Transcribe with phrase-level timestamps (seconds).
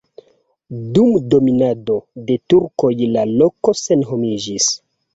[0.95, 1.99] Dum dominado
[2.31, 4.73] de turkoj la loko senhomiĝis.